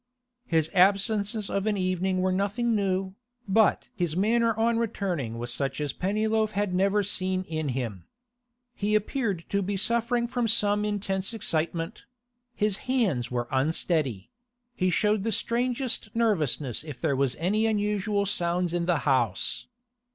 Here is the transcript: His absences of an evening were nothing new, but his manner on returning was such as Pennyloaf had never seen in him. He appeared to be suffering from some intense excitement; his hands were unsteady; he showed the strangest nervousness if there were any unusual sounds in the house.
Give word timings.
His 0.47 0.71
absences 0.73 1.47
of 1.47 1.67
an 1.67 1.77
evening 1.77 2.21
were 2.21 2.31
nothing 2.31 2.73
new, 2.73 3.13
but 3.47 3.89
his 3.93 4.17
manner 4.17 4.57
on 4.57 4.79
returning 4.79 5.37
was 5.37 5.53
such 5.53 5.79
as 5.79 5.93
Pennyloaf 5.93 6.53
had 6.53 6.73
never 6.73 7.03
seen 7.03 7.43
in 7.43 7.69
him. 7.69 8.05
He 8.73 8.95
appeared 8.95 9.45
to 9.49 9.61
be 9.61 9.77
suffering 9.77 10.27
from 10.27 10.47
some 10.47 10.85
intense 10.85 11.35
excitement; 11.35 12.05
his 12.55 12.77
hands 12.89 13.29
were 13.29 13.47
unsteady; 13.51 14.31
he 14.73 14.89
showed 14.89 15.21
the 15.21 15.31
strangest 15.31 16.09
nervousness 16.15 16.83
if 16.83 16.99
there 16.99 17.15
were 17.15 17.27
any 17.37 17.67
unusual 17.67 18.25
sounds 18.25 18.73
in 18.73 18.87
the 18.87 18.97
house. 19.05 19.67